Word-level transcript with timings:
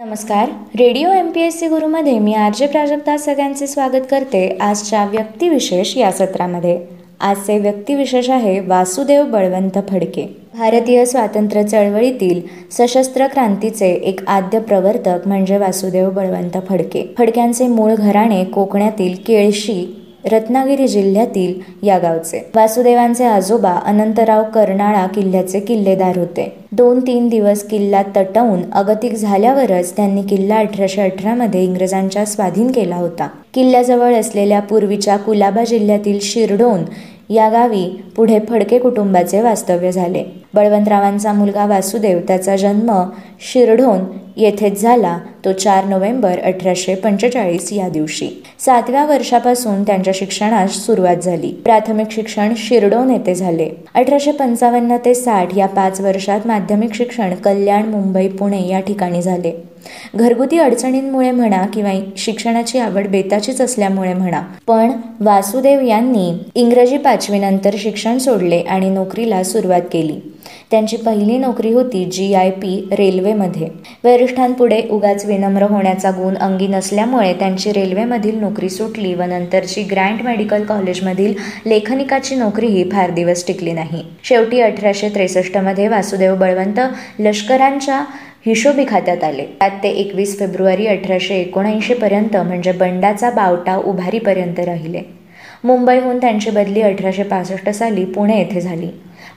नमस्कार. 0.00 0.48
Radio 0.78 1.10
M 1.10 1.30
P 1.30 1.40
S 1.40 1.58
C 1.60 1.68
गुरुमध्ये 1.68 2.18
मी 2.18 2.32
R 2.34 2.52
J 2.54 2.66
Prajakta 2.66 3.16
सगळ्यांचे 3.16 3.66
स्वागत 3.66 4.06
करते 4.10 4.58
आजच्या 4.60 5.04
व्यक्तिविशेष 5.04 5.96
या 5.96 6.10
सत्रामध्ये. 6.12 6.78
आजचे 7.20 7.58
व्यक्तिविशेष 7.58 8.28
आहे 8.30 8.58
वासुदेव 8.60 9.24
बळवंत 9.24 9.78
फडके. 9.88 10.26
भारतीय 10.58 11.04
स्वातंत्र्य 11.04 11.62
चळवळीतील 11.62 12.40
सशस्त्र 12.70 13.26
क्रांतीचे 13.26 13.90
एक 13.92 14.20
आद्य 14.28 14.58
प्रवर्तक 14.58 15.26
म्हणजे 15.26 15.58
वासुदेव 15.58 16.10
बळवंत 16.10 16.58
फडके. 16.68 17.14
फडक्यांचे 17.18 17.66
मूळ 17.66 17.94
घराणे 17.94 18.44
कोकणातील 18.44 19.14
केळशी 19.26 19.84
रत्नागिरी 20.32 20.88
जिल्ह्यातील 20.88 21.54
या 21.86 21.98
गावचे. 21.98 22.50
वासुदेवांचे 22.54 23.24
आजोबा 23.24 23.72
अनंतराव 23.72 24.42
कर्नाळा 24.54 25.06
किल्ल्याचे 25.06 25.60
किल्लेदार 25.60 26.18
होते. 26.18 26.58
दोन 26.72 27.00
तीन 27.00 27.28
दिवस 27.28 27.62
किल्ला 27.62 28.02
तटवून 28.02 28.72
अगतिक 28.72 29.12
झाल्यावरच 29.12 29.96
त्यांनी 29.96 30.22
किल्ला 30.22 30.56
अठराशे 30.56 31.02
अठरा 31.02 31.34
मध्ये 31.34 31.64
इंग्रजांच्या 31.64 32.24
स्वाधीन 32.24 32.70
केला 32.70 32.96
होता. 32.96 33.28
किल्ल्याजवळ 33.54 34.14
असलेल्या 34.14 34.60
पूर्वीच्या 34.60 35.16
कुलाबा 35.16 35.64
जिल्ह्यातील 35.64 36.18
शिरडोन 36.22 36.82
या 37.30 37.48
गावी 37.48 38.02
पुढे 38.16 38.38
फडके 38.48 38.78
कुटुंबाचे 38.78 39.40
वास्तव्य 39.40 39.92
झाले. 39.92 40.24
बळवंतरावांचा 40.54 41.32
मुलगा 41.32 41.66
वासुदेव 41.66 42.18
त्याचा 42.28 42.56
जन्म 42.56 42.92
शिरढोन 43.52 44.04
येथेच 44.36 44.82
झाला 44.82 45.18
तो 45.44 45.52
चार 45.52 45.84
नोव्हेंबर 45.84 46.38
अठराशे 46.38 46.94
पंचेचाळीस 46.94 47.72
या 47.72 47.88
दिवशी. 47.88 48.28
सातव्या 48.58 49.04
वर्षापासून 49.04 49.82
त्यांच्या 49.82 50.12
शिक्षणास 50.16 50.86
सुरुवात 50.86 51.16
झाली. 51.16 51.52
प्राथमिक 51.64 52.06
शिक्षण 52.10 52.52
शिरडोन 52.56 53.10
येथे 53.10 53.34
झाले. 53.34 53.70
अठराशे 53.94 54.32
पंचावन्न 54.32 54.96
ते 55.04 55.14
साठ 55.14 55.56
या 55.56 55.66
पाच 55.66 56.00
वर्षात 56.00 56.46
माध्यमिक 56.46 56.94
शिक्षण 56.94 57.34
कल्याण 57.34 57.88
मुंबई 57.88 58.28
पुणे 58.28 58.68
या 58.68 58.80
ठिकाणी 58.80 59.22
झाले. 59.22 59.52
घरगुती 60.16 60.58
अडचणींमुळे 60.58 61.30
म्हणा 61.30 61.62
किंवा 61.74 61.92
शिक्षणाची 62.16 62.78
आवड 62.78 63.06
बेताचीच 63.06 63.60
असल्यामुळे 63.60 64.14
म्हणा. 64.14 64.42
पण 64.66 64.92
वासुदेव 65.20 65.80
यांनी 65.80 66.32
इंग्रजी 66.54 66.96
पाचवीनंतर 66.96 67.74
शिक्षण 67.78 68.18
सोडले 68.18 68.60
आणि 68.60 68.90
नोकरीला 68.90 69.42
सुरुवात 69.42 69.82
केली. 69.92 70.20
त्यांची 70.70 70.96
पहिली 70.96 71.38
नोकरी 71.38 71.72
होती 71.72 72.04
जी 72.04 72.34
आय 72.34 72.50
पी 72.50 72.88
रेल्वेमध्ये. 72.92 73.68
वरिष्ठांपुढे 74.04 74.82
उगाच 74.90 75.24
विनम्र 75.24 75.62
होण्याचा 75.62 76.10
गुण 76.10 76.36
अंगी 76.36 76.66
नसल्यामुळे 76.66 77.32
त्यांची 77.32 77.72
रेल्वेमधील 77.72 78.38
नोकरी 78.40 78.68
सुटली 78.68 79.14
व 79.14 79.22
नंतरची 79.22 79.82
ग्रँड 79.82 80.22
मेडिकल 80.22 80.64
कॉलेजमधील 80.64 81.34
लेखनिकाची 81.66 82.34
नोकरीही 82.34 82.90
फार 82.90 83.10
दिवस 83.10 83.46
टिकली 83.46 83.72
नाही. 83.72 84.02
शेवटी 84.24 84.60
अठराशे 84.60 85.08
त्रेसष्टमध्ये 85.08 85.88
वासुदेव 85.88 86.34
बळवंत 86.36 86.80
लष्करांच्या 87.18 88.04
हिशोबी 88.46 88.84
खात्यात 88.88 89.24
आले. 89.24 89.44
त्यात 89.44 89.70
ते 89.82 89.88
एकवीस 89.88 90.38
फेब्रुवारी 90.38 90.86
अठराशे 90.86 91.34
एकोणऐंशी 91.34 91.94
पर्यंत 91.94 92.36
म्हणजे 92.36 92.72
बंडाचा 92.72 93.30
बावटा 93.30 93.76
उभारीपर्यंत 93.76 94.60
राहिले. 94.60 95.00
मुंबईहून 95.64 96.20
त्यांची 96.20 96.50
बदली 96.50 96.80
अठराशे 96.80 97.22
पासष्ट 97.22 97.68
साली 97.68 98.04
पुणे 98.04 98.38
येथे 98.38 98.60
झाली. 98.60 98.88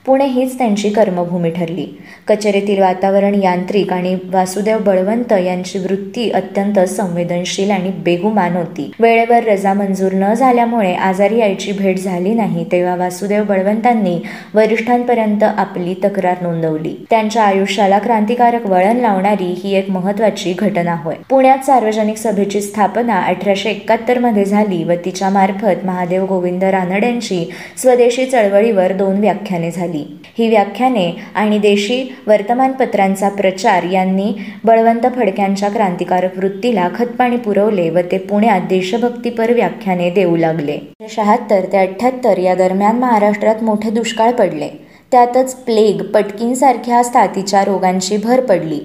पुणे 0.10 0.26
हीच 0.26 0.58
त्यांची 0.58 0.90
कर्मभूमी 0.90 1.50
ठरली. 1.50 1.86
कचेरीतील 2.28 2.80
वातावरण 2.80 3.36
यांत्रिक 3.44 3.92
आणि 3.94 4.16
वासुदेव 4.32 4.78
बळवंत 4.78 5.34
यांची 5.34 5.80
वृत्ती 5.80 6.30
अत्यंत 6.30 6.80
संवेदनशील 6.80 7.72
आणि 7.72 7.90
बेगुमान 8.06 8.56
होती. 8.56 8.90
वेळेवर 9.00 9.44
रजा 9.44 9.74
मंजूर 9.74 10.14
न 10.14 10.34
झाल्यामुळे 10.34 10.94
आजारी 10.94 11.38
यायची 11.40 11.72
भेट 11.72 12.00
झाली 12.00 12.34
नाही 12.34 12.64
तेव्हा 12.72 12.96
वासुदेव 12.96 13.44
बळवंतांनी 13.44 14.18
वरिष्ठांपर्यंत 14.54 15.44
आपली 15.44 15.94
तक्रार 16.04 16.42
नोंदवली. 16.42 16.96
त्यांच्या 17.10 17.44
आयुष्याला 17.44 18.00
क्रांतिकारक 18.00 18.66
वळण 18.66 18.98
लावणारी 18.98 19.54
ही 19.64 19.76
एक 19.76 19.90
महत्वाची 19.90 20.54
घटना 20.60 20.96
होय. 21.04 21.16
पुण्यात 21.30 21.66
सार्वजनिक 21.66 22.18
सभेची 22.18 22.62
स्थापना 22.62 23.20
अठराशे 23.20 23.70
एकाहत्तरमध्ये 23.70 24.46
झाली 24.46 24.84
व 24.84 24.92
तिच्या 25.06 25.30
मार्फत 25.30 25.86
महादेव 25.86 26.26
गोविंद 26.26 26.64
रानडेंची 26.64 27.46
स्वदेशी 27.78 28.26
चळवळीवर 28.26 28.94
दोन 28.94 29.20
व्याख्याने 29.20 29.72
झाली. 29.72 29.98
झाली 30.00 30.44
ही 30.44 30.50
व्याख्याने 30.50 31.12
आणि 31.36 31.60
देशी 31.60 32.16
वर्तमानपत्रांचा 32.28 33.30
प्रचार 33.30 33.84
यांनी 33.84 34.34
बळवंत 34.64 35.06
फडक्यांच्या 35.16 35.70
क्रांतिकारक 35.70 36.38
वृत्तीला 36.38 36.90
खतपाणी 36.96 37.38
पुरवले 37.38 37.90
व 37.90 38.00
ते 38.12 38.18
पुण्यात 38.18 38.62
देशभक्तीपर 38.62 39.54
व्याख्याने 39.54 40.10
देऊ 40.10 40.36
लागले. 40.36 40.78
शहात्तर 41.10 41.66
ते 41.72 41.78
अठ्ठ्याहत्तर 41.78 42.38
या 42.38 42.56
दरम्यान 42.56 43.00
महाराष्ट्रात 43.00 43.64
मोठे 43.64 43.90
दुष्काळ 43.90 44.32
पडले. 44.32 44.70
त्यातच 45.12 45.56
प्लेग 45.56 46.02
पटकींसारख्या 46.02 47.04
साथीच्या 47.04 47.64
रोगांची 47.66 48.18
भर 48.18 48.40
पडली. 48.40 48.80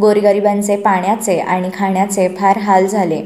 गोरगरिबांचे 0.00 0.76
पाण्याचे 0.76 1.38
आणि 1.38 1.70
खाण्याचे 1.74 2.28
फार 2.28 2.58
हाल 2.58 2.86
झाले. 2.86 3.22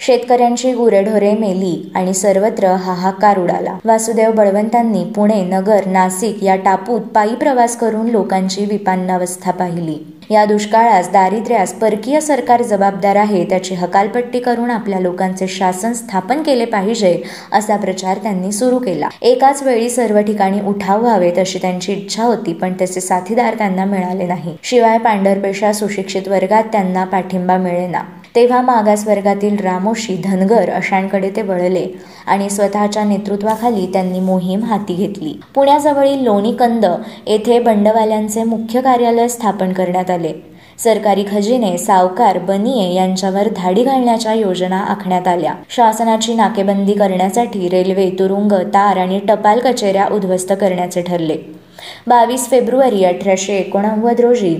शेतकऱ्यांची 0.00 0.72
गुरेढोरे 0.72 1.32
मेली 1.32 1.92
आणि 1.94 2.14
सर्वत्र 2.14 2.66
हाहाकार 2.66 3.38
उडाला. 3.38 3.78
वासुदेव 3.84 4.32
बळवंतांनी 4.32 5.04
पुणे 5.04 5.42
नगर 5.42 5.86
नाशिक 5.86 6.44
या 6.44 6.56
टापूत 6.56 7.00
पायी 7.00 7.34
प्रवास 7.34 7.76
करून 7.76 8.06
लोकांची 8.06 8.64
विपान्नावस्था 8.64 9.50
पाहिली. 9.50 9.98
या 10.30 10.44
दुष्काळास 10.44 11.10
दारिद्र्यास 11.10 11.72
परकीय 11.72 12.20
सरकार 12.20 12.62
जबाबदार 12.62 13.16
आहे 13.16 13.44
त्याची 13.44 13.74
हकालपट्टी 13.74 14.40
करून 14.40 14.70
आपल्या 14.70 15.00
लोकांचे 15.00 15.48
शासन 15.48 15.92
स्थापन 15.92 16.42
केले 16.42 16.64
पाहिजे 16.64 17.22
असा 17.52 17.76
प्रचार 17.76 18.18
त्यांनी 18.18 18.52
सुरू 18.52 18.78
केला. 18.78 19.08
एकाच 19.22 19.62
वेळी 19.62 19.90
सर्व 19.90 20.20
ठिकाणी 20.20 20.60
उठाव 20.60 21.00
व्हावेत 21.00 21.38
अशी 21.38 21.58
त्यांची 21.58 21.92
इच्छा 21.92 22.24
होती 22.24 22.52
पण 22.52 22.72
त्याचे 22.72 23.00
साथीदार 23.00 23.54
त्यांना 23.54 23.84
मिळाले 23.84 24.26
नाही. 24.26 24.56
शिवाय 24.62 24.98
पांढरपेशा 24.98 25.72
सुशिक्षित 25.72 26.28
वर्गात 26.28 26.64
त्यांना 26.64 27.04
पाठिंबा 27.04 27.56
मिळेना. 27.56 28.02
तेव्हा 28.34 28.60
मागास 28.62 29.06
वर्गातील 29.06 29.56
रामोशी 29.56 30.16
धनगर 30.24 30.70
अशांकडे 30.70 31.30
ते 31.36 31.42
वळले 31.42 31.86
आणि 32.26 32.50
स्वतःच्या 32.50 33.04
नेतृत्वाखाली 33.04 33.86
त्यांनी 33.86 34.20
मोहीम 34.20 34.62
हाती 34.62 34.94
घेतली. 34.94 35.40
पुण्याजवळील 35.54 36.22
लोणीकंद 36.22 36.86
येथे 37.26 37.58
बंडवाल्यांचे 37.60 38.42
मुख्य 38.42 38.80
कार्यालय 38.80 39.28
स्थापन 39.28 39.72
करण्यात 39.72 40.10
आले. 40.10 40.32
सरकारी 40.78 41.24
खजिने 41.30 41.76
सावकार 41.78 42.38
बनिये 42.38 42.94
यांच्यावर 42.94 43.48
धाडी 43.56 43.82
घालण्याच्या 43.84 44.32
योजना 44.32 44.78
आखण्यात 44.78 45.28
आल्या. 45.28 45.52
शासनाची 45.70 46.34
नाकेबंदी 46.34 46.92
करण्यासाठी 46.92 47.68
रेल्वे 47.68 48.10
तुरुंग 48.10 48.52
तार 48.52 48.96
आणि 48.96 49.20
टपाल 49.28 49.58
कचेऱ्या 49.58 50.06
उद्ध्वस्त 50.12 50.52
करण्याचे 50.52 51.02
ठरले. 51.02 51.36
बावीस 52.06 52.50
फेब्रुवारी 52.50 53.04
अठराशे 53.04 53.56
एकोणनव्वद 53.56 54.20
रोजी 54.20 54.56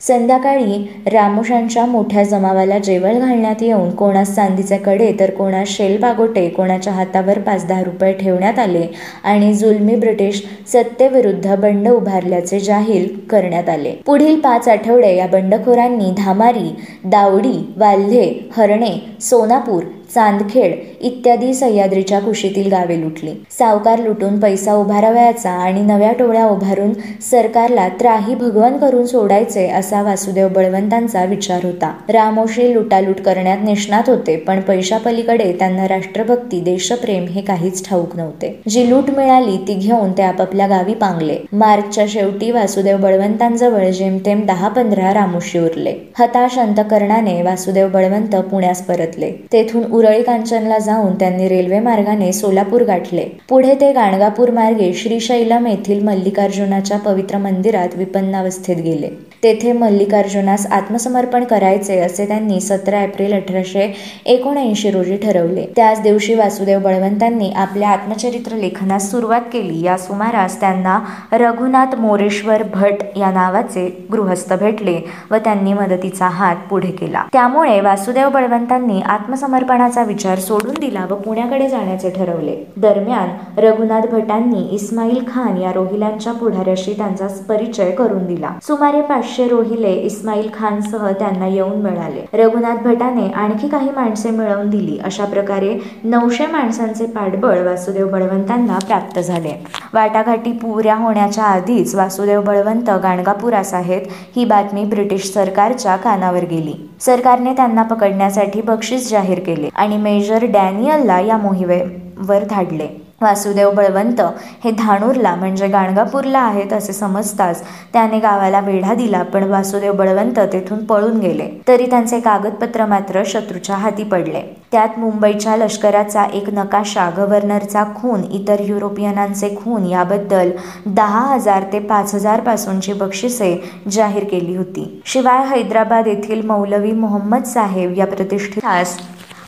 संध्याकाळी 0.00 0.76
रामोशांच्या 1.06 1.84
मोठ्या 1.86 2.22
जमावाला 2.22 2.78
जेवण 2.78 3.18
घालण्यात 3.18 3.62
येऊन 3.62 3.90
कोणास 3.90 4.34
चांदीचे 4.34 4.76
कडे 4.76 5.12
तर 5.20 5.30
कोणास 5.30 5.68
शेल 5.68 5.96
बागोटे 6.00 6.48
कोणाच्या 6.48 6.92
हातावर 6.92 7.38
पाच 7.38 7.66
दहा 7.66 7.82
रुपये 7.82 8.12
ठेवण्यात 8.12 8.58
आले 8.58 8.86
आणि 9.24 9.52
जुलमी 9.54 9.96
ब्रिटिश 9.96 10.42
सत्तेविरुद्ध 10.72 11.54
बंड 11.54 11.88
उभारल्याचे 11.88 12.60
जाहीर 12.60 13.08
करण्यात 13.30 13.68
आले. 13.68 13.94
पुढील 14.06 14.40
पाच 14.40 14.68
आठवडे 14.68 15.16
या 15.16 15.26
बंडखोरांनी 15.26 16.10
धामारी 16.16 16.68
दावडी 17.04 17.56
वाल्हे 17.76 18.32
हरणे 18.56 18.94
सोनापूर 19.20 19.82
चांदखेड 20.14 20.72
इत्यादी 21.00 21.52
सह्याद्रीच्या 21.54 22.20
कुशीतील 22.20 22.70
गावे 22.70 23.00
लुटली. 23.00 23.30
सावकार 23.58 23.98
लुटून 23.98 24.38
पैसा 24.40 24.74
उभारावयाचा 24.74 25.50
आणि 25.50 25.80
नव्या 25.82 26.12
टोळ्या 26.12 26.46
उभारून 26.46 26.92
सरकारला 27.30 27.88
त्राही 28.00 28.34
भगवान 28.34 28.76
करून 28.78 29.06
सोडायचे 29.06 29.66
असा 29.68 30.02
वासुदेव 30.02 30.48
बळवंतांचा 30.48 31.24
विचार 31.24 31.64
होता. 31.64 31.92
रामोशी 32.08 32.72
लुटालूट 32.74 33.20
करण्यात 33.20 33.64
निष्णात 33.64 34.08
होते 34.08 34.36
पण 34.36 34.60
पैशापलीकडे 34.60 35.52
त्यांना 35.52 35.88
राष्ट्रभक्ती 35.88 36.60
देशप्रेम 36.60 37.24
हे 37.24 37.40
काहीच 37.40 37.84
ठाऊक 37.88 38.16
नव्हते. 38.16 38.54
जी 38.68 38.88
लूट 38.90 39.10
मिळाली 39.10 39.56
ती 39.68 39.74
घेऊन 39.74 40.12
ते 40.12 40.22
आपापल्या 40.22 40.66
गावी 40.66 40.94
पांगले. 40.94 41.36
मार्चच्या 41.52 42.04
शेवटी 42.08 42.50
वासुदेव 42.50 42.96
बळवंतांजवळ 42.96 43.90
जेमतेम 43.90 44.44
दहा 44.46 44.68
पंधरा 44.68 45.14
रामोशी 45.14 45.58
उरले. 45.58 45.94
हताश 46.18 46.58
अंतकरणाने 46.58 47.40
वासुदेव 47.42 47.88
बळवंत 47.88 48.36
पुण्यास 48.36 48.82
परतले. 48.82 49.30
तेथून 49.52 49.82
उरळी 49.96 50.22
कांचनला 50.22 50.78
जाऊन 50.78 51.14
त्यांनी 51.14 51.48
रेल्वे 51.48 51.78
मार्गाने 51.80 52.32
सोलापूर 52.32 52.82
गाठले. 52.82 53.24
पुढे 53.48 53.74
ते 53.74 53.92
गाणगापूर 53.92 54.50
मार्गे 54.50 54.92
श्रीशैलम 54.92 55.66
येथील 55.66 56.02
मल्लिकार्जुनाच्या 56.04 56.98
पवित्र 56.98 57.38
मंदिरात 57.38 57.88
विपन्नावस्थेत 57.94 58.76
गेले. 58.76 59.08
तेथे 59.42 59.72
मल्लिकार्जुनास 59.72 60.66
आत्मसमर्पण 60.66 61.44
करायचे 61.44 61.98
असे 61.98 62.26
त्यांनी 62.26 62.60
सतरा 62.60 63.02
एप्रिल 63.02 63.32
अठराशे 63.32 63.94
एकोणऐंशी 64.26 64.90
रोजी 64.90 65.16
ठरवले. 65.16 65.64
त्याच 65.76 66.00
दिवशी 66.00 66.34
वासुदेव 66.34 66.78
बळवंतांनी 66.78 67.50
आपल्या 67.56 67.88
आत्मचरित्र 67.88 68.56
लेखनास 68.56 69.10
सुरुवात 69.10 69.40
केली. 69.52 69.84
या 69.84 69.96
सुमारास 69.96 70.60
त्यांना 70.60 70.98
रघुनाथ 71.32 71.94
मोरेश्वर 71.94 72.62
भट 72.74 73.02
या 73.16 73.30
नावाचे 73.30 74.06
गृहस्थ 74.12 74.52
भेटले 74.52 74.98
व 75.30 75.36
त्यांनी 75.36 75.72
मदतीचा 75.72 76.26
हात 76.26 76.56
पुढे 76.70 76.90
केला. 76.90 77.22
त्यामुळे 77.32 77.80
वासुदेव 77.80 78.28
बळवंतांनी 78.28 79.00
आत्मसमर्पणा 79.00 79.85
शिक्षणाचा 79.86 80.02
विचार 80.04 80.38
सोडून 80.38 80.74
दिला 80.80 81.04
व 81.10 81.14
पुण्याकडे 81.14 81.68
जाण्याचे 81.68 82.10
ठरवले. 82.10 82.54
दरम्यान 82.76 83.60
रघुनाथ 83.60 84.06
भटांनी 84.12 84.62
इस्माईल 84.72 85.22
खान 85.28 85.56
या 85.56 85.72
रोहिल्यांच्या 85.72 86.32
पुढाऱ्याशी 86.32 86.92
त्यांचा 86.92 87.26
परिचय 87.48 87.90
करून 87.90 88.26
दिला. 88.26 88.48
सुमारे 88.62 89.00
पाचशे 89.00 89.46
रोहिले 89.48 89.92
इस्माईल 89.92 90.48
खानसह 90.54 91.10
त्यांना 91.10 91.46
येऊन 91.46 91.80
मिळाले. 91.82 92.24
रघुनाथ 92.32 92.82
भटाने 92.84 93.28
आणखी 93.28 93.68
काही 93.68 93.90
माणसे 93.96 94.30
मिळवून 94.30 94.70
दिली. 94.70 94.98
अशा 95.04 95.24
प्रकारे 95.24 95.74
नऊशे 96.04 96.46
माणसांचे 96.46 97.06
पाठबळ 97.06 97.62
वासुदेव 97.62 98.08
बळवंतांना 98.08 98.78
प्राप्त 98.78 99.18
झाले. 99.18 99.54
वाटाघाटी 99.94 100.52
पुऱ्या 100.52 100.94
होण्याच्या 100.94 101.44
आधीच 101.44 101.94
वासुदेव 101.94 102.42
बळवंत 102.42 102.90
गाणगापुरास 103.02 103.74
आहेत 103.74 104.02
ही 104.36 104.44
बातमी 104.44 104.84
ब्रिटिश 104.84 105.32
सरकारच्या 105.32 105.96
कानावर 105.96 106.44
गेली. 106.44 106.74
सरकारने 107.00 107.52
त्यांना 107.52 107.82
पकडण्यासाठी 107.82 108.60
बक्षीस 108.62 109.10
जाहीर 109.10 109.38
केले. 109.38 109.68
आणि 109.76 109.96
मेजर 109.96 110.44
डॅनियलला 110.44 111.20
या 111.20 111.36
मोहिमेवर 111.36 112.44
धाडले. 112.50 112.88
वासुदेव 113.20 113.70
बळवंत 113.70 114.20
हे 114.64 114.70
धानूरला 114.70 115.34
म्हणजे 115.34 115.66
गाणगापूरला 115.66 116.38
आहेत 116.38 116.72
असे 116.72 116.92
समजताच 116.92 117.62
त्याने 117.92 118.18
गावाला 118.20 118.60
वेढा 118.60 118.94
दिला 118.94 119.22
पण 119.22 119.44
वासुदेव 119.50 119.92
बळवंत 119.92 120.38
तेथून 120.52 120.84
पळून 120.84 121.18
गेले. 121.20 121.48
तरी 121.68 121.86
त्यांचे 121.90 122.20
कागदपत्र 122.20 122.86
मात्र 122.86 123.22
शत्रूच्या 123.26 123.76
हाती 123.76 124.04
पडले. 124.04 124.42
त्यात 124.72 124.98
मुंबईच्या 124.98 125.56
लष्कराचा 125.56 126.24
एक 126.34 126.50
नकाशा 126.50 127.08
गव्हर्नरचा 127.16 127.84
खून 127.96 128.24
इतर 128.32 128.60
युरोपियनांचे 128.60 129.54
खून 129.56 129.86
याबद्दल 129.86 130.50
दहा 130.86 131.20
हजार 131.34 131.64
ते 131.72 131.78
पाच 131.78 132.14
हजार 132.14 132.40
पासूनची 132.40 132.92
बक्षिसे 132.92 133.56
जाहीर 133.92 134.24
केली 134.24 134.56
होती. 134.56 135.02
शिवाय 135.06 135.44
हैदराबाद 135.48 136.06
येथील 136.06 136.46
मौलवी 136.46 136.92
मोहम्मद 136.92 137.44
साहेब 137.44 137.98
या 137.98 138.06
प्रतिष्ठितास 138.06 138.98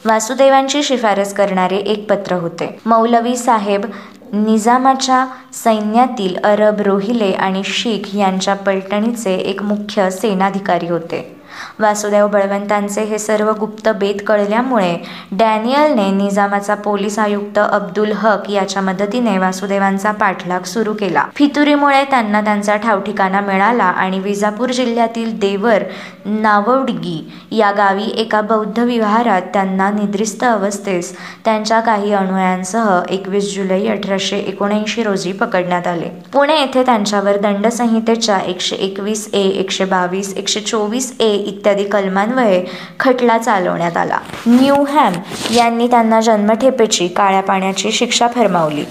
वासुदेवांची 0.04 0.82
शिफारस 0.82 1.34
करणारे 1.34 1.76
एक 1.76 2.10
पत्र 2.10 2.34
होते. 2.34 2.78
मौलवी 2.86 3.36
साहेब 3.36 3.86
निजामाच्या 4.32 5.26
सैन्यातील 5.52 6.36
अरब 6.44 6.80
रोहिले 6.80 7.32
आणि 7.32 7.62
शीख 7.64 8.16
यांच्या 8.16 8.54
पलटणीचे 8.54 9.34
एक 9.34 9.62
मुख्य 9.62 10.10
सेनाधिकारी 10.10 10.88
होते. 10.88 11.37
वासुदेव 11.80 12.26
बळवंतांचे 12.26 13.02
हे 13.02 13.18
सर्व 13.18 13.52
गुप्त 13.60 13.88
बेत 14.00 14.22
कळल्यामुळे 14.26 14.96
डॅनियलने 15.32 16.10
निजामाचा 16.12 16.74
पोलीस 16.74 17.18
आयुक्त 17.18 17.58
अब्दुल 17.58 18.12
हक 18.12 18.50
याच्या 18.50 18.82
मदतीने 18.82 19.36
वासुदेवांचा 19.38 20.12
पाठलाग 20.12 20.62
सुरू 20.62 20.92
केला. 20.92 21.24
फितुरीमुळे 21.36 22.04
त्यांना 22.04 22.40
त्यांचा 22.40 22.76
ठावठिकाणा 22.76 23.40
मिळाला 23.40 23.84
आणि 23.84 24.18
विजापूर 24.18 24.70
जिल्ह्यातील 24.72 25.38
देवर 25.38 25.82
नावडगी 26.24 27.18
या 27.52 27.70
गावी 27.72 28.10
एका 28.16 28.40
बौद्ध 28.40 28.78
विहारात 28.78 29.42
त्यांना 29.52 29.90
निद्रिस्त 29.90 30.44
अवस्थेस 30.44 31.12
त्यांच्या 31.44 31.80
काही 31.80 32.12
अनुयायांसह 32.12 32.88
एकवीस 33.08 33.54
जुलै 33.54 33.86
अठराशे 33.88 34.38
एकोणऐंशी 34.38 35.02
रोजी 35.02 35.32
पकडण्यात 35.32 35.86
आले. 35.86 36.08
पुणे 36.32 36.58
येथे 36.60 36.82
त्यांच्यावर 36.82 37.36
दंडसंहितेच्या 37.36 38.38
एकशे 38.38 38.76
एकवीस 38.76 39.28
ए 39.34 39.40
एकशे 39.40 39.84
बावीस 39.84 40.32
एकशे 40.36 40.60
चोवीस 40.60 41.12
ए 41.20 41.30
इत्यादी 41.48 41.84
कलमान्वये 41.84 42.64
खटला 43.00 43.38
चालवण्यात 43.38 43.96
आला. 43.96 44.18
न्यूहॅम 44.46 45.12
यांनी 45.54 45.86
त्यांना 45.86 46.20
जन्मठेपेची 46.20 47.08
काळ्या 47.08 47.42
पाण्याची 47.42 47.92
शिक्षा 47.92 48.28
फरमावली. 48.28 48.84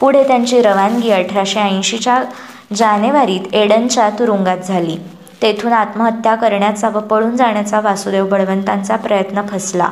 पुढे 0.00 0.22
त्यांची 0.22 0.62
रवानगी 0.62 1.10
अठराशे 1.10 1.60
ऐंशीच्या 1.60 2.22
जानेवारीत 2.76 3.54
एडनच्या 3.54 4.10
तुरुंगात 4.10 4.58
झाली. 4.58 4.96
तेथून 5.42 5.72
आत्महत्या 5.72 6.34
करण्याचा 6.34 6.88
व 6.88 7.00
पळून 7.00 7.36
जाण्याचा 7.36 7.80
वासुदेव 7.80 8.26
बळवंतांचा 8.26 8.96
प्रयत्न 8.96 9.42
फसला. 9.46 9.88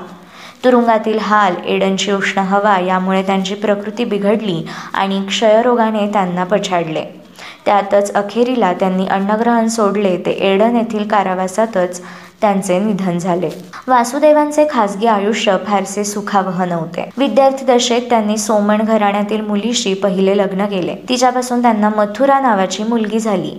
तुरुंगातील 0.65 1.19
हाल 1.19 1.55
एडनची 1.67 2.13
उष्ण 2.13 2.39
हवा 2.39 2.79
यामुळे 2.81 3.23
त्यांची 3.23 3.55
प्रकृती 3.55 4.05
बिघडली 4.05 4.67
आणि 4.95 5.23
क्षयरोगाने 5.29 6.07
त्यांना 6.07 6.45
पछाडले. 6.45 7.24
त्यातच 7.67 8.13
अखेरीला 8.13 8.73
त्यांनी 8.73 9.07
अन्नग्रहण 9.07 9.69
सोडले. 9.69 10.17
ते 10.17 10.31
एडन 10.31 10.77
येथील 10.77 11.09
कारावासातच 11.09 12.03
त्यांचे 12.41 12.79
निधन 12.79 13.19
झाले. 13.19 13.51
वासुदेवांचे 13.89 14.67
खासगी 14.71 15.07
आयुष्य 15.07 15.57
फारसे 15.67 16.05
सुखावह 16.05 16.65
नव्हते. 16.65 17.11
विद्यार्थी 17.19 17.65
दशेत 17.65 18.03
त्यांनी 18.11 18.37
सोमण 18.37 18.83
घराण्यातील 18.83 19.41
मुलीशी 19.41 19.95
पहिले 19.95 20.37
लग्न 20.39 20.67
केले. 20.67 20.95
तिच्यापासून 21.09 21.63
त्यांना 21.63 21.89
मथुरा 21.89 22.41
नावाची 22.41 22.83
मुलगी 22.83 23.19
झाली. 23.19 23.53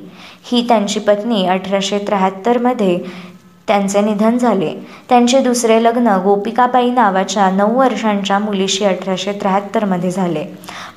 ही 0.44 0.68
त्यांची 0.68 1.00
पत्नी 1.00 1.46
अठराशे 1.46 2.00
मध्ये 2.58 3.00
त्यांचे 3.68 4.02
निधन 4.02 4.38
झाले. 4.38 4.74
त्यांचे 5.10 5.40
दुसरे 5.40 5.84
लग्न 5.84 6.08
गोपिकाबाई 6.08 6.90
नावाच्या 6.90 7.50
नऊ 7.50 7.78
वर्षांच्या 7.80 8.40
मुलीशी 8.40 8.86
अठराशे 8.86 9.32
त्र्याहत्तरमध्ये 9.32 10.12
झाले. 10.12 10.46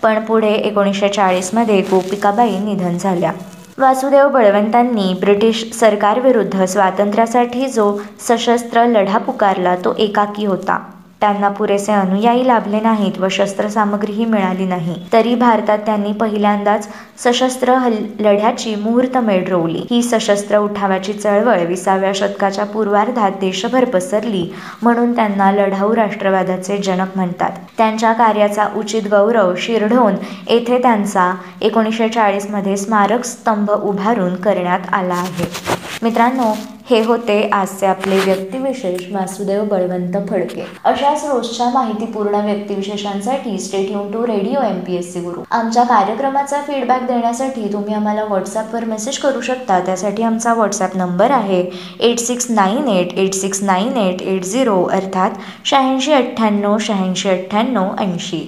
पण 0.02 0.20
पुढे 0.20 0.52
एकोणीसशे 0.52 1.08
चाळीसमध्ये 1.08 1.80
गोपिकाबाई 1.80 2.58
निधन 2.58 2.98
झाल्या. 2.98 3.32
वासुदेव 3.78 4.28
बळवंतांनी 4.28 5.14
ब्रिटिश 5.20 5.72
सरकारविरुद्ध 5.72 6.64
स्वातंत्र्यासाठी 6.64 7.66
जो 7.66 7.98
सशस्त्र 8.28 8.86
लढा 8.86 9.18
पुकारला 9.18 9.76
तो 9.76 9.94
एकाकी 9.98 10.44
होता. 10.44 10.78
त्यांना 11.20 11.48
पुरेसे 11.48 11.92
अनुयायी 11.92 12.46
लाभले 12.46 12.80
नाहीत 12.80 13.18
व 13.18 13.28
शस्त्रसामग्रीही 13.30 14.24
मिळाली 14.24 14.64
नाही. 14.64 14.94
तरी 15.12 15.34
भारतात 15.34 15.78
त्यांनी 15.78 16.12
पहिल्यांदाच 16.12 16.88
सशस्त्र 17.24 17.76
लढ्याची 18.20 18.74
मुहूर्तमेढ 18.74 19.48
रोवली 19.48 19.82
ही 19.90 20.02
सशस्त्र 20.02 20.58
उठावाची 20.58 21.12
चळवळ 21.12 21.64
विसाव्या 21.66 22.12
शतकाच्या 22.14 22.64
पूर्वार्धात 22.64 23.32
देशभर 23.40 23.84
पसरली 23.84 24.46
म्हणून 24.82 25.14
त्यांना 25.16 25.50
लढाऊ 25.52 25.94
राष्ट्रवादाचे 25.96 26.78
जनक 26.78 27.16
म्हणतात. 27.16 27.50
त्यांच्या 27.78 28.12
कार्याचा 28.12 28.68
उचित 28.76 29.08
गौरव 29.10 29.54
शिरढोण 29.56 30.14
येथे 30.48 30.78
त्यांचा 30.78 31.32
एकोणीसशे 31.60 32.08
चाळीसमध्ये 32.08 32.76
स्मारक 32.76 33.24
स्तंभ 33.24 33.70
उभारून 33.70 34.34
करण्यात 34.36 34.92
आला 34.92 35.14
आहे. 35.14 35.77
मित्रांनो 36.02 36.52
हे 36.88 37.00
होते 37.04 37.40
आजचे 37.52 37.86
आपले 37.86 38.18
व्यक्तिविशेष 38.24 39.00
वासुदेव 39.12 39.64
बळवंत 39.70 40.16
फडके. 40.28 40.64
अशाच 40.84 41.24
रोजच्या 41.24 41.68
माहितीपूर्ण 41.70 42.40
व्यक्तिविशेषांसाठी 42.44 43.58
stay 43.58 43.90
युन 43.90 44.10
to 44.12 44.26
radio 44.26 44.60
M 44.68 44.78
P 44.86 44.96
S 44.96 45.12
C 45.12 45.20
Guru 45.20 45.42
आमच्या 45.50 45.84
कार्यक्रमाचा 45.84 46.60
फीडबॅक 46.66 47.02
देण्यासाठी 47.06 47.72
तुम्ही 47.72 47.94
आम्हाला 47.94 48.24
व्हॉट्सॲपवर 48.24 48.84
मेसेज 48.84 49.18
करू 49.18 49.40
शकता. 49.40 49.80
त्यासाठी 49.86 50.22
आमचा 50.22 50.54
व्हॉट्सॲप 50.54 50.96
नंबर 50.96 51.30
आहे 51.30 51.60
eight 52.00 52.18
six 52.18 52.50
nine 52.50 52.88
eight 52.88 53.18
eight 53.18 53.34
six 53.34 53.62
nine 53.62 53.96
eight 53.96 54.22
eight 54.22 54.44
zero 54.44 54.82
अर्थात 54.84 55.30
शहाऐंशी 55.64 56.12
अठ्ठ्याण्णव 56.12 56.78
शहाऐंशी 56.78 57.28
अठ्ठ्याण्णव 57.28 57.94
ऐंशी. 57.98 58.46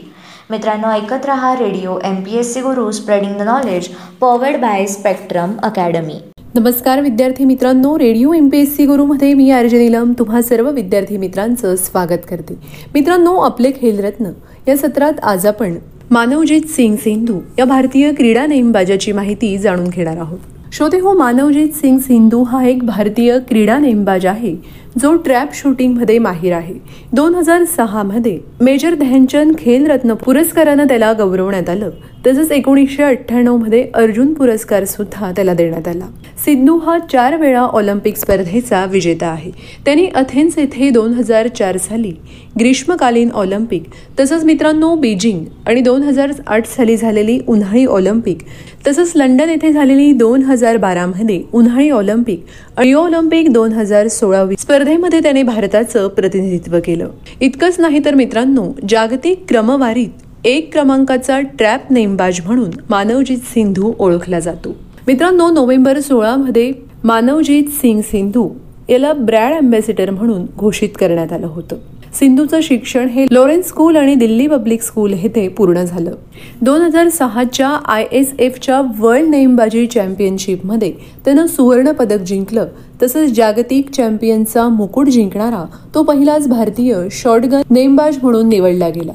मित्रांनो 0.51 0.89
ऐकत 0.91 1.27
रहा 1.27 1.55
radio 1.59 1.99
M 2.05 2.23
P 2.23 2.39
S 2.39 2.55
C 2.55 2.61
Guru 2.61 2.91
spreading 2.93 3.39
the 3.39 3.43
knowledge 3.43 3.89
powered 4.21 4.61
by 4.61 4.87
Spectrum 4.89 5.57
Academy 5.63 6.21
नमस्कार 6.55 7.01
विद्यार्थी 7.01 7.45
मित्रांनो. 7.45 7.99
Radio 7.99 8.33
M 8.33 8.49
P 8.49 8.59
S 8.59 8.77
C 8.77 8.87
गुरुमध्ये 8.87 9.35
मी 9.35 9.51
आर्ज 9.51 9.75
निलम. 9.75 10.13
तुम्हा 10.19 10.43
सर्व 10.43 10.71
विद्यार्थी 10.71 11.17
मित्रांचं 11.17 11.77
स्वागत 11.77 12.27
करते. 12.31 12.55
मित्रांनो 12.95 13.35
आपले 13.35 13.71
खेलरत्न. 13.71 14.25
या 14.69 14.77
सत्रात 14.77 15.13
आज 15.23 15.47
आपण 15.47 15.75
मानवजीत 16.11 16.61
सिंग 16.69 16.97
सिंधू 16.97 17.41
या 17.59 17.65
भारतीय 17.65 18.13
क्रीडा 18.13 18.47
नेमबाजाची 18.47 19.13
माहिती 19.13 19.59
जाणून 19.59 19.89
घेणार 19.89 20.17
आहोत. 20.17 20.39
श्रोते 20.73 20.99
हो 20.99 21.13
मानवजीत 21.13 21.69
सिंग 21.69 21.99
सिंधू 21.99 22.43
हा 22.43 22.65
एक 22.65 22.83
भारतीय 22.83 23.39
क्रीडा 23.49 23.79
नेमबाज 23.79 24.27
आहे. 24.27 24.57
जो 24.99 25.15
ट्रॅप 25.17 25.53
शूटिंगमध्ये 25.55 26.19
माहीर 26.19 26.53
आहे. 26.53 26.75
दोन 27.13 27.35
हजार 27.35 27.65
सहामध्ये 27.77 28.39
मेजर 28.61 28.95
ध्यानचंद 28.95 29.55
खेलरत्न 29.59 30.15
पुरस्कारानं 30.15 30.89
त्याला 30.89 31.13
गौरवण्यात 31.13 31.69
आलं. 31.69 31.91
तसंच 32.27 32.51
एकोणीसशे 32.53 33.03
अठ्ठ्याण्णवमध्ये 33.03 33.87
अर्जुन 33.95 34.33
पुरस्कार 34.35 34.85
सुद्धा 34.85 35.31
त्याला 35.37 35.55
देण्यात 35.55 35.89
आला. 35.89 36.07
सिद्धू 36.45 36.77
हा 36.79 36.99
चार 37.13 37.37
वेळा 37.37 37.61
ऑलिम्पिक 37.61 38.17
स्पर्धेचा 38.17 38.85
विजेता 38.85 39.27
आहे. 39.27 39.51
त्यांनी 39.85 40.07
अथेन्स 40.15 40.59
येथे 40.59 40.91
दोन 40.91 41.13
हजार 41.15 41.49
चार 41.49 41.77
साली 41.77 42.13
ग्रीष्मकालीन 42.59 43.31
ऑलिम्पिक 43.31 43.83
तसंच 44.21 44.45
मित्रांनो 44.45 44.95
बीजिंग 44.95 45.45
आणि 45.67 45.81
दोन 45.81 46.03
हजार 46.03 46.31
आठ 46.47 46.67
साली 46.67 46.97
झालेली 46.97 47.39
उन्हाळी 47.49 47.85
ऑलिम्पिक 47.87 48.39
तसंच 48.87 49.13
लंडन 49.17 49.49
येथे 49.49 49.73
झालेली 49.73 50.13
दोन 50.13 50.43
हजार 50.43 50.77
बारामध्ये 50.77 51.43
उन्हाळी 51.53 51.91
ऑलिम्पिक 51.91 52.45
आणि 52.77 52.93
ऑलिम्पिक 52.93 53.53
दोन 53.53 53.73
हजार 53.73 54.09
सोळा 54.09 54.43
स्पर्धेमध्ये 54.81 55.19
त्याने 55.21 55.43
भारताचं 55.43 56.07
प्रतिनिधित्व 56.09 56.79
केलं. 56.85 57.09
इतकंच 57.41 57.79
नाही 57.81 57.99
तर 58.05 58.15
मित्रांनो 58.15 58.65
जागतिक 58.89 59.45
क्रमवारीत 59.49 60.47
एक 60.47 60.73
क्रमांकाचा 60.73 61.41
ट्रॅप 61.41 61.93
नेमबाज 61.93 62.41
म्हणून 62.47 62.71
मानवजीत 62.91 63.39
सिंधू 63.39 63.93
ओळखला 63.99 64.41
जातो. 64.41 64.75
मित्रांनो 65.07 65.51
नोव्हेंबर 65.51 66.01
सोळामध्ये 66.01 66.73
मानवजीत 67.05 67.69
सिंग 67.73 68.01
सिंधू 68.01 68.49
याला 68.89 69.13
ब्रॅड 69.13 69.55
अँबॅसिडर 69.55 70.11
म्हणून 70.11 70.47
घोषित 70.57 70.97
करण्यात 71.01 71.33
आलं 71.33 71.47
होतं. 71.47 71.77
सिंधूचं 72.19 72.61
शिक्षण 72.63 73.09
हे 73.09 73.27
लॉरेन्स 73.31 73.67
स्कूल 73.69 73.97
आणि 73.97 74.15
दिल्ली 74.15 74.47
पब्लिक 74.47 74.83
स्कूल 74.83 75.13
येथे 75.13 75.49
पूर्ण 75.49 75.83
झालं. 75.85 76.15
दोन 76.63 76.83
हजार 76.83 77.09
सहाच्या 77.09 77.69
आय 77.69 78.07
एस 78.13 78.33
एफच्या 78.39 78.81
वर्ल्ड 78.99 79.29
नेमबाजी 79.29 79.87
चॅम्पियनशिपमध्ये 79.87 80.93
त्यानं 81.25 81.47
सुवर्ण 81.47 81.93
पदक 81.93 82.23
जिंकलं 82.23 82.67
तसंच 83.03 83.33
जागतिक 83.33 83.91
चॅम्पियनचा 83.91 84.69
मुकुट 84.69 85.09
जिंकणारा 85.09 85.65
तो 85.95 86.03
पहिलाच 86.03 86.49
भारतीय 86.49 86.97
शॉर्टगन 87.13 87.63
नेमबाज 87.71 88.19
म्हणून 88.23 88.49
निवडला 88.49 88.89
गेला. 88.89 89.13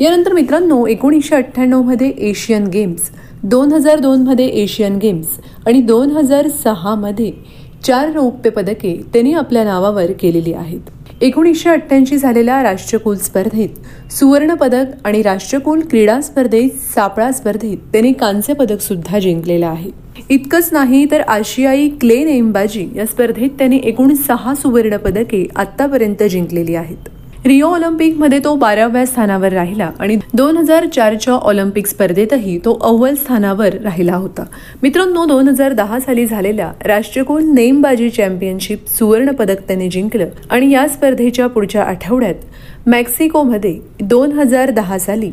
यानंतर 0.00 0.32
मित्रांनो 0.32 0.84
एकोणीसशे 0.86 1.36
अठ्ठ्याण्णवमध्ये 1.36 2.08
एशियन 2.28 2.66
गेम्स 2.66 3.10
दोन 3.42 3.72
हजार 3.72 3.98
दोनमध्ये 3.98 4.46
एशियन 4.62 4.96
गेम्स 4.98 5.38
आणि 5.66 5.80
दोन 5.80 6.10
हजार 6.10 6.48
सहामध्ये 6.64 7.30
चार 7.84 8.12
रौप्य 8.12 8.50
पदके 8.50 8.94
त्यांनी 9.12 9.32
आपल्या 9.32 9.64
नावावर 9.64 10.12
केलेली 10.20 10.52
आहेत. 10.52 10.80
एकोणीसशे 11.20 11.70
अठ्ठ्याऐंशी 11.70 12.16
झालेल्या 12.16 12.62
राष्ट्रकुल 12.62 13.16
स्पर्धेत 13.16 14.12
सुवर्णपदक 14.12 14.84
आणि 15.04 15.22
राष्ट्रकुल 15.22 15.80
क्रीडा 15.80 16.20
स्पर्धेत 16.20 16.70
सापळा 16.94 17.32
स्पर्धेत 17.32 17.76
त्यांनी 17.92 18.12
कांस्य 18.12 18.54
पदक 18.54 18.80
सुद्धा 18.80 19.18
जिंकलेलं 19.18 19.66
आहे. 19.66 19.90
इतकंच 20.30 20.68
नाही 20.72 21.06
तर 21.10 21.20
आशियाई 21.20 21.88
क्ले 21.88 22.24
नेमबाजी 22.24 22.88
या 22.94 23.06
स्पर्धेत 23.06 23.50
त्यांनी 23.50 23.80
एकूण 23.84 24.14
सहा 24.14 24.54
सुवर्ण 24.54 24.96
पदके 24.96 25.46
आतापर्यंत 25.56 26.22
जिंकलेली 26.22 26.74
आहेत. 26.74 27.08
रिओ 27.44 27.66
ऑलिम्पिकमध्ये 27.66 28.38
तो 28.44 28.54
बाराव्या 28.54 29.06
स्थानावर 29.06 29.52
राहिला 29.52 29.90
आणि 29.98 30.16
दोन 30.34 30.56
हजार 30.56 30.86
चारच्या 30.86 31.34
ऑलिम्पिक 31.34 31.86
स्पर्धेतही 31.86 32.58
तो 32.58 32.78
अव्वल 32.82 33.14
स्थानावर 33.14 33.74
राहिला 33.74 34.16
होता. 34.16 34.44
मित्रांनो 34.82 35.24
दोन 35.26 35.48
हजार 35.48 35.72
दहा 35.72 36.00
साली 36.00 36.26
झालेल्या 36.26 36.72
राष्ट्रकुल 36.84 37.42
नेमबाजी 37.44 38.10
चॅम्पियनशिप 38.10 38.88
सुवर्ण 38.88 39.30
पदक 39.30 39.60
त्याने 39.68 39.88
जिंकलं 39.88 40.26
आणि 40.50 40.70
या 40.70 40.88
स्पर्धेच्या 40.88 41.46
पुढच्या 41.46 41.82
आठवड्यात 41.82 42.34
मेक्सिकोमध्ये 42.86 43.78
दोन 44.00 44.32
हजार 44.32 44.70
दहा 44.70 44.98
साली 44.98 45.30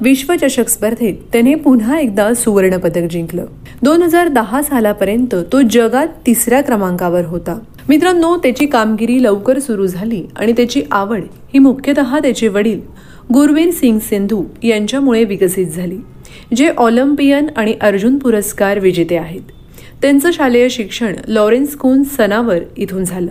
विश्वचषक 0.00 0.68
स्पर्धेत 0.68 1.14
त्याने 1.32 1.54
पुन्हा 1.54 1.98
एकदा 1.98 2.34
सुवर्णपदक 2.34 3.06
जिंकलं. 3.10 3.44
दोन 3.82 4.02
हजार 4.02 4.28
दहा 4.28 4.62
सालापर्यंत 4.62 5.34
तो 5.52 5.62
जगात 5.62 6.06
तिसऱ्या 6.26 6.60
क्रमांकावर 6.60 7.24
होता. 7.24 7.58
मित्रांनो 7.88 8.36
त्याची 8.36 8.66
कामगिरी 8.66 9.22
लवकर 9.22 9.58
सुरू 9.58 9.86
झाली 9.86 10.22
आणि 10.36 10.52
त्याची 10.52 10.82
आवड 10.90 11.22
ही 11.52 11.58
मुख्यतः 11.58 12.18
त्याचे 12.18 12.48
वडील 12.48 12.80
गुरवीर 13.34 13.70
सिंग 13.70 13.98
सिंधू 13.98 14.42
यांच्यामुळे 14.62 15.22
विकसित 15.24 15.66
झाली 15.66 15.96
जे 16.56 16.68
ऑलिम्पियन 16.78 17.46
आणि 17.56 17.74
अर्जुन 17.80 18.18
पुरस्कार 18.18 18.78
विजेते 18.78 19.16
आहेत. 19.16 19.40
त्यांचं 20.02 20.30
शालेय 20.30 20.68
शिक्षण 20.68 21.14
लॉरेन्स 21.28 21.76
कून 21.76 22.02
सनावर 22.16 22.58
इथून 22.76 23.04
झालं. 23.04 23.30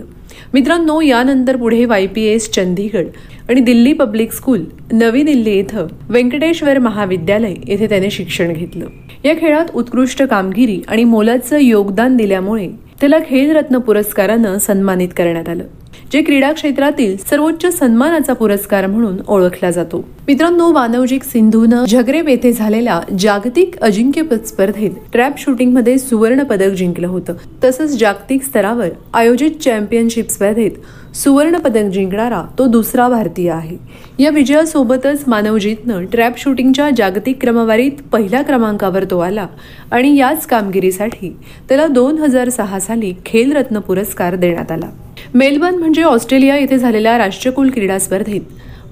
मित्रांनो 0.54 1.00
यानंतर 1.00 1.56
पुढे 1.56 1.84
वाय 1.84 2.06
पी 2.06 2.24
एस 2.24 2.50
चंदीगड 2.52 3.06
आणि 3.50 3.60
दिल्ली 3.60 3.92
पब्लिक 3.92 4.32
स्कूल 4.32 4.64
नवी 4.92 5.22
दिल्ली 5.22 5.58
इथं 5.58 5.86
व्यंकटेश्वर 6.08 6.78
महाविद्यालय 6.78 7.54
येथे 7.66 7.88
त्याने 7.88 8.10
शिक्षण 8.10 8.52
घेतलं. 8.52 8.86
या 9.24 9.36
खेळात 9.40 9.74
उत्कृष्ट 9.74 10.22
कामगिरी 10.22 10.80
आणि 10.88 11.04
मोलाचं 11.04 11.58
योगदान 11.58 12.16
दिल्यामुळे 12.16 12.68
तिला 13.02 13.18
खेलरत्न 13.28 13.78
पुरस्कारानं 13.78 14.58
सन्मानित 14.58 15.08
करण्यात 15.16 15.48
आलं. 15.48 15.64
जे 16.12 16.22
क्रीडा 16.22 16.52
क्षेत्रातील 16.52 17.16
सर्वोच्च 17.16 17.78
सन्मानाचा 17.78 18.32
पुरस्कार 18.32 18.86
म्हणून 18.86 19.16
ओळखला 19.28 19.70
जातो. 19.70 20.04
मित्रांनो 20.26 20.72
वानवजिक 20.72 21.22
सिंधूनं 21.22 21.84
झगरेब 21.84 22.28
येथे 22.28 22.52
झालेल्या 22.52 23.00
जागतिक 23.18 23.78
अजिंक्यपद 23.80 24.44
स्पर्धेत 24.44 24.90
ट्रॅप 25.12 25.38
शूटिंगमध्ये 25.38 25.98
सुवर्ण 25.98 26.42
पदक 26.42 26.68
जिंकलं 26.68 27.06
होतं. 27.06 27.34
तसंच 27.64 27.98
जागतिक 27.98 28.42
स्तरावर 28.42 28.88
आयोजित 29.14 29.50
चॅम्पियनशिप 29.50 30.30
स्पर्धेत 30.30 31.16
सुवर्ण 31.16 31.58
पदक 31.58 31.90
जिंकणारा 31.92 32.42
तो 32.58 32.66
दुसरा 32.66 33.08
भारतीय 33.08 33.50
आहे. 33.50 33.76
या 34.18 34.30
विजयासोबतच 34.30 35.24
मानवजीतनं 35.26 36.04
ट्रॅप 36.04 36.38
शूटिंगच्या 36.38 36.88
जागतिक 36.96 37.40
क्रमवारीत 37.40 38.02
पहिल्या 38.12 38.42
क्रमांकावर 38.42 39.04
तो 39.04 39.18
आला 39.18 39.46
आणि 39.90 40.16
याच 40.16 40.46
कामगिरीसाठी 40.46 41.36
त्याला 41.68 41.86
दोन 41.86 42.18
हजार 42.18 42.48
सहा 42.48 42.80
साली 42.80 43.12
खेलरत्न 43.26 43.78
पुरस्कार 43.78 44.34
देण्यात 44.34 44.72
आला. 44.72 44.90
मेलबर्न 45.34 45.74
म्हणजे 45.74 46.02
ऑस्ट्रेलिया 46.02 46.56
येथे 46.56 46.78
झालेल्या 46.78 47.18
राष्ट्रकुल 47.18 47.70
क्रीडा 47.70 47.98
स्पर्धेत. 47.98 48.40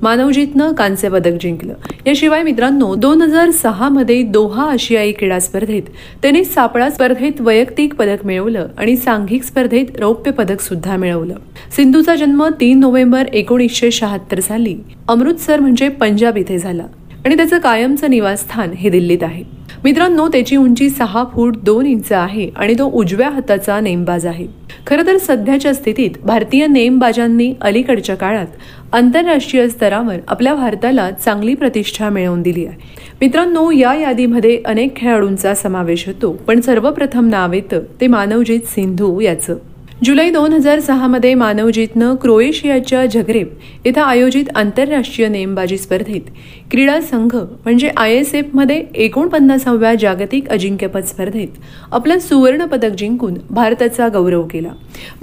मानवजीतनं 0.03 0.73
कांस्य 0.73 1.09
पदक 1.09 1.33
जिंकलं. 1.41 1.75
याशिवाय 2.07 2.43
मित्रांनो 2.43 2.95
दोन 2.95 3.23
हजार 3.23 3.51
सहा 3.51 3.89
मध्ये 3.89 4.23
दोहा 4.23 4.71
आशियाई 4.71 5.13
क्रीडा 5.13 5.39
स्पर्धेत 5.39 5.83
त्याने 6.23 6.45
सापळा 6.45 6.91
स्पर्धेत 6.91 7.41
वैयक्तिक 7.41 7.95
पदक 7.95 8.27
मिळवलं 8.27 8.69
आणि 8.79 8.97
सांघिक 8.97 9.43
स्पर्धेत 9.43 9.87
रौप्य 9.99 10.31
पदक 10.31 10.61
सुद्धा 10.61 10.97
मिळवलं. 10.97 11.35
सिंधूचा 11.77 12.15
जन्म 12.15 12.49
तीन 12.61 12.81
नोव्हेंबर 12.81 13.27
एकोणीसशे 13.33 13.91
शहात्तर 13.91 14.41
साली. 14.41 14.77
अमृतसर 15.09 15.61
म्हणजे 15.61 15.89
पंजाब 15.89 16.37
इथे 16.37 16.59
झाला. 16.59 16.85
आणि 17.25 17.37
त्याचं 17.37 17.59
कायमचं 17.59 18.11
निवासस्थान 18.11 18.71
हे 18.71 18.91
दिल्लीत 18.91 19.23
आहे. 19.23 19.56
मित्रांनो 19.85 20.27
त्याची 20.29 20.57
उंची 20.57 20.89
सहा 20.91 21.25
फूट 21.33 21.57
दोन 21.63 21.87
इंच 21.87 22.13
आहे 22.13 22.49
आणि 22.57 22.75
तो 22.79 22.85
उजव्या 22.85 23.29
हाताचा 23.29 23.81
नेमबाज 23.81 24.27
आहे. 24.27 24.47
खरं 24.87 25.07
तर 25.07 25.17
सध्याच्या 25.17 25.75
स्थितीत 25.75 26.11
भारतीय 26.25 26.67
नेमबाजांनी 26.67 27.53
अलीकडच्या 27.61 28.15
काळात 28.17 28.47
आंतरराष्ट्रीय 28.93 29.69
स्तरावर 29.69 30.17
आपल्या 30.29 30.55
भारताला 30.55 31.11
चांगली 31.11 31.55
प्रतिष्ठा 31.55 32.09
मिळवून 32.09 32.43
दिली 32.43 32.67
आहे. 32.67 32.77
मित्रांनो 33.21 33.71
या 33.71 33.95
यादीमध्ये 33.95 34.61
अनेक 34.65 34.97
खेळाडूंचा 34.97 35.55
समावेश 35.55 36.07
होतो 36.07 36.33
पण 36.47 36.61
सर्वप्रथम 36.61 37.29
नाव 37.29 37.53
येतं 37.53 37.83
ते 38.01 38.07
मानवजीत 38.07 38.61
सिंधू 38.67 39.19
याचं. 39.21 39.57
जुलै 40.05 40.29
दोन 40.31 40.53
हजार 40.53 40.81
सहामध्ये 40.81 41.35
मानवजीतनं 41.35 42.15
क्रोएशियाच्या 42.15 43.05
झग्रेब 43.07 43.49
इथं 43.85 44.01
आयोजित 44.01 44.45
आंतरराष्ट्रीय 44.55 45.29
नेमबाजी 45.29 45.79
स्पर्धेत 45.79 46.29
क्रीडा 46.71 47.01
संघ 47.01 47.35
म्हणजे 47.37 47.91
आय 47.97 48.15
एस 48.15 48.35
एफमध्ये 48.35 48.83
एकोणपन्नासाव्या 48.95 49.95
जागतिक 49.95 50.49
अजिंक्यपद 50.49 51.05
स्पर्धेत 51.05 51.59
आपलं 51.93 52.19
सुवर्णपदक 52.19 52.97
जिंकून 52.99 53.35
भारताचा 53.51 54.09
गौरव 54.09 54.43
केला. 54.51 54.73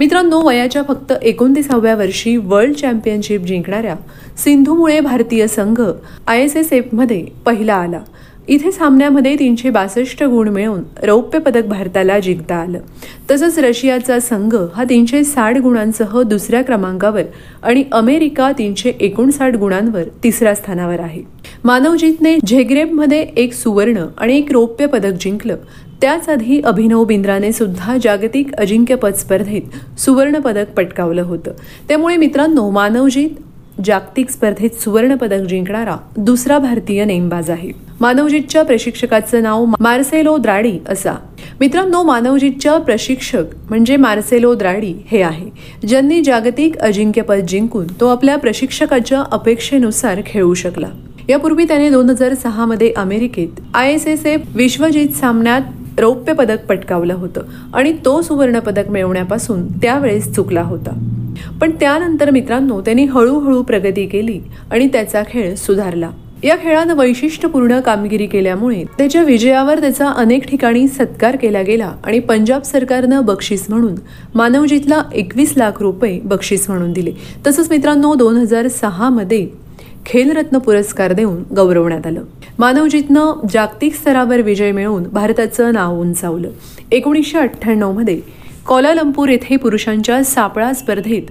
मित्रांनो 0.00 0.40
वयाच्या 0.46 0.82
फक्त 0.82 1.12
एकोणतीसाव्या 1.22 1.94
वर्षी 1.94 2.36
वर्ल्ड 2.36 2.74
चॅम्पियनशिप 2.74 3.40
जिंकणाऱ्या 3.40 3.94
सिंधूमुळे 4.44 5.00
भारतीय 5.00 5.46
संघ 5.46 5.80
आय 6.26 6.42
एस 6.42 6.56
एस 6.56 6.72
एफमध्ये 6.72 7.24
पहिला 7.46 7.74
आला. 7.74 8.00
इथे 8.48 8.72
सामन्यामध्ये 8.72 9.36
तीनशे 9.38 9.70
बासष्ट 9.70 10.24
गुण 10.24 10.48
मिळवून 10.48 10.82
रौप्य 11.02 11.38
पदक 11.38 11.64
भारताला 11.64 12.18
जिंकता 12.18 12.56
आलं. 12.56 12.78
तसंच 13.30 13.58
रशियाचा 13.58 14.20
संघ 14.20 14.56
हा 14.74 14.84
तीनशे 14.84 15.24
साठ 15.24 15.58
गुणांसह 15.58 16.22
दुसऱ्या 16.22 16.62
क्रमांकावर 16.62 17.22
आणि 17.62 17.84
अमेरिका 17.92 18.52
तीनशे 18.52 18.92
एकोणसाठ 19.00 19.56
गुणांवर 19.56 20.02
तिसऱ्या 20.24 20.54
स्थानावर 20.54 21.00
आहे. 21.00 21.22
मानवजीतने 21.64 22.36
झेग्रेबमध्ये 22.46 23.20
एक 23.36 23.52
सुवर्ण 23.52 24.04
आणि 24.18 24.38
एक 24.38 24.52
रौप्य 24.52 24.86
पदक 24.86 25.12
जिंकलं. 25.20 25.56
त्याच 26.00 26.28
आधी 26.28 26.60
अभिनव 26.60 27.04
बिंद्राने 27.04 27.52
सुद्धा 27.52 27.96
जागतिक 28.02 28.54
अजिंक्यपद 28.54 29.14
स्पर्धेत 29.14 30.00
सुवर्ण 30.00 30.38
पदक 30.38 30.70
पटकावलं 30.76 31.22
होतं. 31.22 31.50
त्यामुळे 31.88 32.16
मित्रांनो 32.16 32.70
मानवजीत 32.70 33.30
जागतिक 33.84 34.30
स्पर्धेत 34.30 34.70
सुवर्ण 34.70 35.14
पदक 35.14 35.40
जिंकणारा 35.40 35.96
दुसरा 36.16 36.58
भारतीय 36.58 37.04
नेमबाज 37.04 37.50
आहे. 37.50 37.83
मानवजीतच्या 38.00 38.62
प्रशिक्षकाचं 38.62 39.42
नाव 39.42 39.64
मार्सेलो 39.80 40.36
द्राडी 40.36 40.78
असा. 40.88 41.12
मित्रांनो 41.60 42.02
मानवजीतच्या 42.02 42.78
प्रशिक्षक 42.78 43.44
म्हणजे 43.68 43.96
मार्सेलो 43.96 44.54
द्राडी 44.54 44.94
हे 45.06 45.22
आहे. 45.22 45.50
ज्यांनी 45.86 46.22
जागतिक 46.22 46.78
अजिंक्यपद 46.78 47.40
जिंकून 47.48 47.86
तो 48.00 48.08
आपल्या 48.08 48.36
प्रशिक्षकाच्या 48.36 49.22
अपेक्षेनुसार 49.32 50.20
खेळू 50.26 50.54
शकला. 50.54 50.88
यापूर्वी 51.28 51.64
त्याने 51.64 51.90
दोन 51.90 52.10
हजार 52.10 52.34
सहा 52.34 52.64
मध्ये 52.64 52.92
अमेरिकेत 52.96 53.60
आय 53.74 53.92
एस 53.92 54.06
एस 54.06 54.26
एफ 54.26 54.40
विश्वजीत 54.54 55.08
सामन्यात 55.08 56.00
रौप्य 56.00 56.32
पदक 56.32 56.66
पटकावलं 56.66 57.14
होतं 57.14 57.40
आणि 57.74 57.92
तो 58.04 58.22
सुवर्ण 58.22 58.58
पदक 58.58 58.90
मिळवण्यापासून 58.90 59.68
त्यावेळेस 59.68 60.34
चुकला 60.34 60.62
होता. 60.62 60.98
पण 61.60 61.70
त्यानंतर 61.70 62.30
मित्रांनो 62.30 62.80
त्यांनी 62.80 63.04
हळूहळू 63.04 63.62
प्रगती 63.62 64.06
केली 64.06 64.40
आणि 64.70 64.88
त्याचा 64.88 65.22
खेळ 65.22 65.54
सुधारला. 65.54 66.10
या 66.44 66.56
खेळात 66.62 66.86
वैशिष्ट्यपूर्ण 66.86 67.78
कामगिरी 67.80 68.26
केल्यामुळे 68.26 68.82
त्याच्या 68.98 69.22
विजयावर 69.22 69.80
त्याचा 69.80 70.08
अनेक 70.08 70.46
ठिकाणी 70.48 70.86
सत्कार 70.88 71.36
केला 71.36 71.62
गेला 71.62 71.92
आणि 72.04 72.18
पंजाब 72.20 72.62
सरकारनं 72.62 73.24
बक्षीस 73.24 73.64
म्हणून 73.68 73.94
मानवजीतला 74.34 75.02
एकवीस 75.14 75.52
लाख 75.56 75.80
रुपये 75.80 76.20
बक्षीस 76.24 76.68
म्हणून 76.70 76.92
दिले. 76.92 77.12
तसंच 77.46 77.70
मित्रांनो 77.70 78.14
दोन 78.14 78.36
हजार 78.36 78.68
सहामध्ये 78.68 79.46
खेलरत्न 80.06 80.58
पुरस्कार 80.58 81.12
देऊन 81.12 81.42
गौरवण्यात 81.56 82.06
आलं. 82.06 82.22
मानवजीतनं 82.58 83.46
जागतिक 83.52 83.94
स्तरावर 83.94 84.40
विजय 84.40 84.72
मिळवून 84.72 85.02
भारताचं 85.02 85.72
नाव 85.72 86.00
उंचावलं. 86.00 86.48
एकोणीसशे 86.92 87.38
अठ्ठ्याण्णवमध्ये 87.38 88.20
कोलालंपूर 88.66 89.28
येथे 89.28 89.56
पुरुषांच्या 89.56 90.22
सापळा 90.24 90.72
स्पर्धेत 90.72 91.22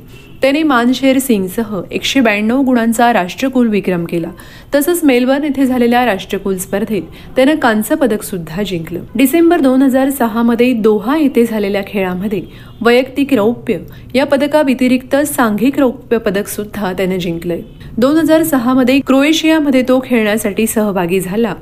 त्याने 0.43 0.63
मानशेर 0.63 1.17
सिंगसह 1.19 1.81
एकशे 1.91 2.19
ब्याण्णव 2.19 2.62
गुणांचा 2.62 3.13
राष्ट्रकुल 3.13 3.67
विक्रम 3.67 4.05
केला. 4.05 4.27
तसंच 4.75 5.03
मेलबर्न 5.03 5.43
येथे 5.43 5.65
झालेल्या 5.65 6.05
राष्ट्रकुल 6.05 6.57
स्पर्धेत 6.57 7.01
त्यानं 7.35 7.55
कांस्य 7.55 7.95
पदक 7.95 8.23
सुद्धा 8.23 8.63
जिंकलं. 8.63 9.00
डिसेंबर 9.15 9.59
दोन 9.59 9.81
हजार 9.81 10.09
सहामध्ये 10.09 10.73
दोहा 10.73 11.17
येथे 11.17 11.45
झालेल्या 11.45 11.81
खेळामध्ये 11.88 12.41
वैयक्तिक 12.81 13.33
रौप्य 13.33 13.77
या 14.15 14.25
पदकाव्यतिरिक्त 14.25 15.15
सांघिक 15.15 15.79
रौप्य 15.79 16.17
पदक 16.17 16.47
सुद्धा 16.47 16.93
त्याने 16.93 17.17
जिंकलंय. 17.17 17.62
दोन 17.97 18.17
हजार 18.17 18.43
सहामध्ये 18.43 19.00
क्रोएशियामध्ये 19.00 19.81
तो 19.81 20.01
खेळण्यासाठी 20.05 20.67
सहभागी 20.67 21.19
झाला. 21.19 21.53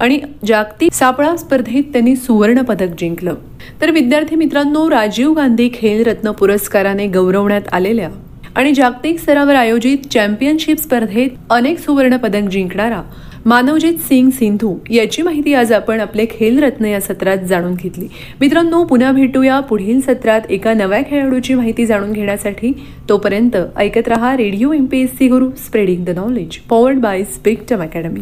आणि 0.00 0.20
जागतिक 0.46 0.92
सापळा 0.92 1.36
स्पर्धेत 1.36 1.82
त्यांनी 1.92 2.16
सुवर्ण 2.16 2.62
पदक 2.62 2.88
जिंकलं. 2.98 3.34
तर 3.82 3.90
विद्यार्थी 3.90 4.36
मित्रांनो 4.36 4.90
राजीव 4.90 5.32
गांधी 5.32 5.70
खेलरत्न 5.74 6.30
पुरस्काराने 6.30 7.06
गौरवण्यात 7.06 7.62
आलेल्या 7.72 8.08
आणि 8.54 8.72
जागतिक 8.72 9.18
स्तरावर 9.18 9.54
आयोजित 9.54 9.98
चॅम्पियनशिप 10.10 10.76
स्पर्धेत 10.78 11.28
अनेक 11.50 11.78
सुवर्ण 11.78 12.16
पदक 12.16 12.48
जिंकणारा 12.48 13.02
मानवजीत 13.46 13.94
सिंग 13.94 14.30
सिंधू 14.30 14.76
याची 14.90 15.22
माहिती 15.22 15.54
आज 15.54 15.72
आपण 15.72 16.00
आपले 16.00 16.24
खेलरत्न 16.30 16.84
या 16.84 17.00
सत्रात 17.00 17.38
जाणून 17.38 17.74
घेतली. 17.74 18.08
मित्रांनो 18.40 18.84
पुन्हा 18.84 19.12
भेटूया 19.12 19.60
पुढील 19.60 20.00
सत्रात 20.00 20.40
एका 20.50 20.74
नव्या 20.74 21.00
खेळाडूची 21.02 21.54
माहिती 21.54 21.86
जाणून 21.86 22.12
घेण्यासाठी. 22.12 22.72
तोपर्यंत 23.08 23.56
ऐकत 23.76 24.08
रहा 24.08 24.36
radio 24.36 24.72
M 24.72 24.84
P 24.84 25.00
S 25.00 25.10
C 25.10 25.28
Guru 25.28 25.50
spreading 25.50 26.04
the 26.04 26.10
knowledge 26.10 26.58
powered 26.58 26.98
by 26.98 27.24
Spectrum 27.24 27.82
Academy 27.82 28.20